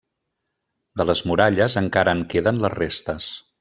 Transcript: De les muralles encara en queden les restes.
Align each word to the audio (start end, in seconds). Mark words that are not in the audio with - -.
De 1.01 1.07
les 1.09 1.21
muralles 1.33 1.77
encara 1.85 2.19
en 2.19 2.27
queden 2.35 2.67
les 2.67 2.79
restes. 2.83 3.35